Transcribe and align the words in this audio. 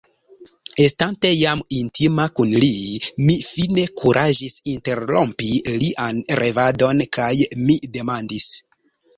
Estante 0.83 1.29
jam 1.39 1.59
intima 1.79 2.25
kun 2.39 2.53
li, 2.63 2.69
mi 3.27 3.35
fine 3.49 3.85
kuraĝis 4.01 4.57
interrompi 4.73 5.53
lian 5.85 6.23
revadon 6.43 7.07
kaj 7.19 7.31
mi 7.65 7.79
demandis: 8.01 8.51